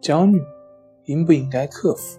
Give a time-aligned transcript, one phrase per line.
[0.00, 0.40] 焦虑
[1.04, 2.18] 应不应该克服？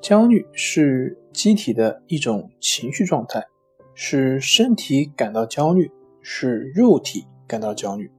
[0.00, 3.46] 焦虑是机体的一种情绪状态，
[3.94, 5.90] 是身体感到焦虑，
[6.20, 8.10] 是肉体感到焦虑。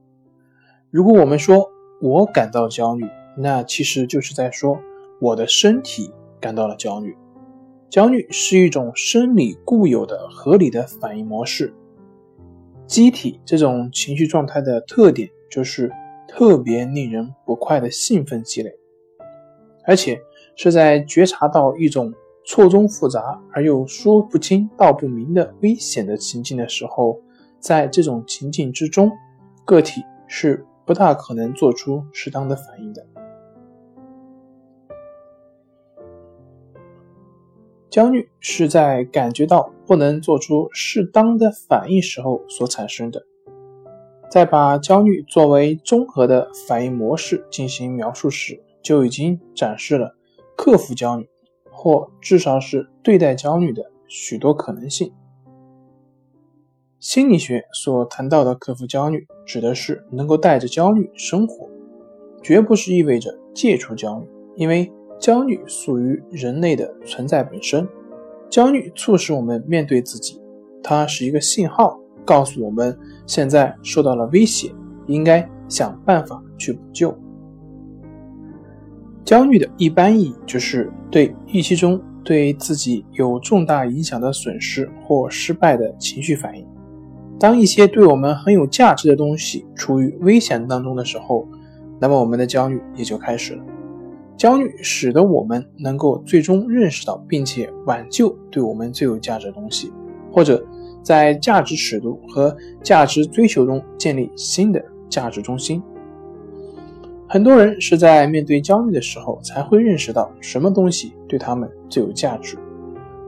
[0.90, 1.68] 如果我们说
[2.00, 4.80] 我感到焦虑，那其实就是在说
[5.20, 7.16] 我的身体感到了焦虑。
[7.88, 11.72] 焦虑是一种生理固有的合理的反应模式。
[12.86, 15.90] 机体这种情绪状态的特点就是
[16.28, 18.70] 特别令人不快的兴奋积累，
[19.86, 20.20] 而且
[20.56, 22.12] 是在觉察到一种
[22.44, 27.18] 错综复杂而又说不清道不明的危险的情境的时候，
[27.58, 29.10] 在这种情境之中，
[29.64, 33.06] 个体是不大可能做出适当的反应的。
[37.94, 43.24] 焦虑是在感觉到不能做出适当的反应时候所产生的。
[44.28, 50.16] 在把焦虑作为综合的反应模式进行描述时，就已经展示了
[50.56, 51.28] 克服焦虑，
[51.70, 55.12] 或至少是对待焦虑的许多可能性。
[56.98, 61.70] 心理学所谈到的克服焦虑，指的是能够带着焦虑生活，
[62.42, 64.26] 绝不是意味着戒除焦虑，
[64.56, 64.92] 因为。
[65.24, 67.88] 焦虑属于人类的存在本身，
[68.50, 70.38] 焦虑促使我们面对自己，
[70.82, 72.94] 它是一个信号，告诉我们
[73.26, 74.70] 现在受到了威胁，
[75.06, 77.18] 应该想办法去补救。
[79.24, 86.68] 焦虑的一般意义就是对预期中对自己有重大影响的损失或失败的情绪反应。
[87.40, 91.48] 当一些对我们很有价值的东西处于危险当中的时候，
[91.98, 93.64] 那么我们的焦虑也就开始了。
[94.36, 99.92] 焦虑使得我们能够最终认识到并且挽救对我们最有价值的东西，
[100.32, 100.64] 或者
[101.02, 105.82] 在价值尺度和价值追求中建立新的价值中心。
[107.28, 112.56] 很多人是在面对焦虑的时候才会认识到什么东西对他们最有价值。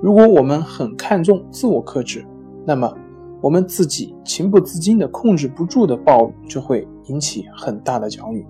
[0.03, 2.25] 如果我们很看重自我克制，
[2.65, 2.93] 那么
[3.41, 8.45] 我们自己情不自禁的控制不住的暴露就会引起很大的焦虑。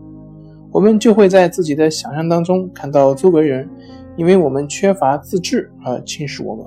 [0.77, 3.67] 我们就会在自己的想象当中看到周围人，
[4.15, 6.67] 因为我们缺乏自制而轻视我们，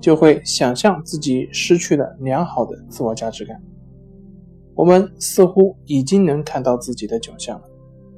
[0.00, 3.60] 就会想象自己失去了良好的自我价值感。
[4.76, 7.64] 我们似乎已经能看到自己的窘相了。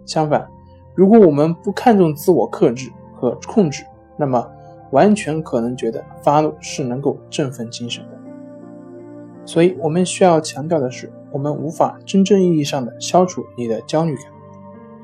[0.05, 0.47] 相反，
[0.95, 3.83] 如果我们不看重自我克制和控制，
[4.19, 4.47] 那么
[4.91, 8.19] 完全可能觉得发怒是能够振奋精神的。
[9.47, 14.25] 所以，我们需要强调的是，我们无法真正意义上的消除你的焦虑感。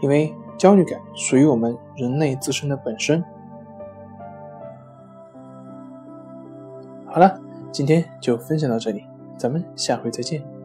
[0.01, 3.23] 因为焦虑感属于我们人类自身的本身。
[7.07, 7.41] 好了，
[7.73, 9.05] 今天就分享到这里，
[9.37, 10.58] 咱们下回再见。